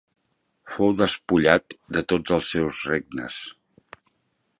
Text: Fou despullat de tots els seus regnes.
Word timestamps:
Fou 0.75 0.95
despullat 1.01 1.75
de 1.97 2.03
tots 2.13 2.35
els 2.39 2.49
seus 2.55 2.81
regnes. 2.93 3.37